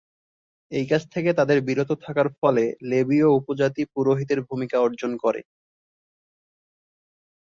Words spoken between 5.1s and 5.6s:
করে।